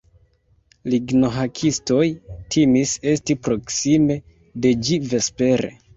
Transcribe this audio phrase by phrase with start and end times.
[0.93, 2.01] Lignohakistoj
[2.55, 4.19] timis esti proksime
[4.65, 5.75] de ĝi vespere.